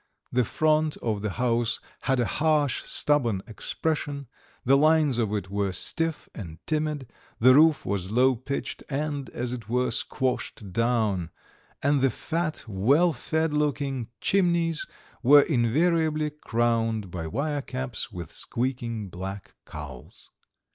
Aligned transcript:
The 0.31 0.43
front 0.43 0.97
of 0.97 1.21
the 1.21 1.29
house 1.29 1.79
had 1.99 2.19
a 2.19 2.25
harsh, 2.25 2.81
stubborn 2.81 3.43
expression; 3.45 4.25
the 4.65 4.75
lines 4.75 5.19
of 5.19 5.31
it 5.35 5.51
were 5.51 5.71
stiff 5.73 6.27
and 6.33 6.57
timid; 6.65 7.05
the 7.39 7.53
roof 7.53 7.85
was 7.85 8.09
low 8.09 8.35
pitched 8.35 8.81
and, 8.89 9.29
as 9.29 9.53
it 9.53 9.69
were, 9.69 9.91
squashed 9.91 10.73
down; 10.73 11.29
and 11.83 12.01
the 12.01 12.09
fat, 12.09 12.63
well 12.67 13.13
fed 13.13 13.53
looking 13.53 14.07
chimneys 14.19 14.87
were 15.21 15.41
invariably 15.43 16.31
crowned 16.31 17.11
by 17.11 17.27
wire 17.27 17.61
caps 17.61 18.11
with 18.11 18.31
squeaking 18.31 19.07
black 19.09 19.53
cowls. 19.67 20.31